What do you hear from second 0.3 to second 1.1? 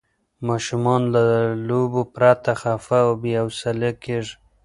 ماشومان